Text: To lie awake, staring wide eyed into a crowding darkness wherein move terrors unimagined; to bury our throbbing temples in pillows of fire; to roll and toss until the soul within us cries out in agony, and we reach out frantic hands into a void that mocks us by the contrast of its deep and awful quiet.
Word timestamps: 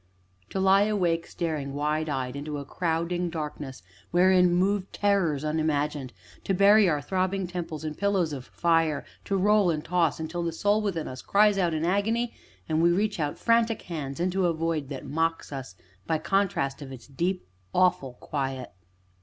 To 0.49 0.59
lie 0.59 0.85
awake, 0.85 1.27
staring 1.27 1.75
wide 1.75 2.09
eyed 2.09 2.35
into 2.35 2.57
a 2.57 2.65
crowding 2.65 3.29
darkness 3.29 3.83
wherein 4.09 4.51
move 4.51 4.91
terrors 4.91 5.43
unimagined; 5.45 6.11
to 6.43 6.55
bury 6.55 6.89
our 6.89 7.03
throbbing 7.03 7.45
temples 7.45 7.83
in 7.85 7.93
pillows 7.93 8.33
of 8.33 8.45
fire; 8.47 9.05
to 9.25 9.37
roll 9.37 9.69
and 9.69 9.85
toss 9.85 10.19
until 10.19 10.41
the 10.41 10.53
soul 10.53 10.81
within 10.81 11.07
us 11.07 11.21
cries 11.21 11.59
out 11.59 11.75
in 11.75 11.85
agony, 11.85 12.33
and 12.67 12.81
we 12.81 12.89
reach 12.91 13.19
out 13.19 13.37
frantic 13.37 13.83
hands 13.83 14.19
into 14.19 14.47
a 14.47 14.53
void 14.53 14.89
that 14.89 15.05
mocks 15.05 15.51
us 15.53 15.75
by 16.07 16.17
the 16.17 16.23
contrast 16.23 16.81
of 16.81 16.91
its 16.91 17.05
deep 17.05 17.41
and 17.41 17.49
awful 17.83 18.13
quiet. 18.13 18.71